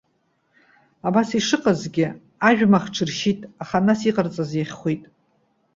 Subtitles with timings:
[1.07, 2.07] Абас ишыҟазгьы,
[2.47, 5.03] ажәмахҽ ршьит, аха нас иҟарҵаз иахьхәит.